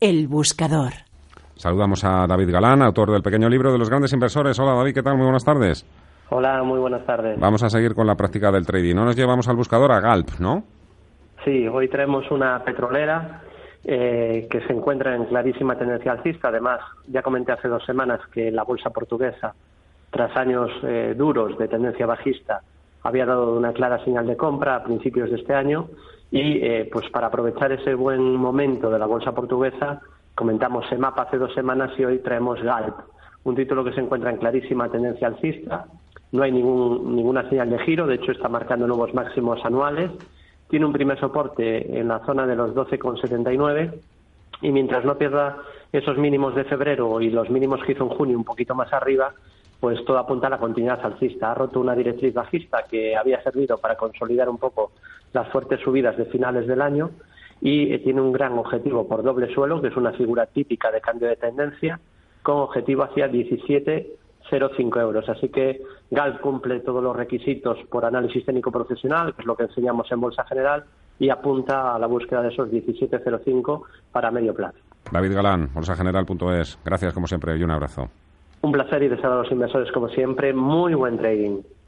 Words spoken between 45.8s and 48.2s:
esos mínimos de febrero y los mínimos que hizo en